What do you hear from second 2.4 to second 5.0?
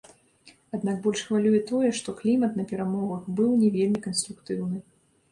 на перамовах быў не вельмі канструктыўны.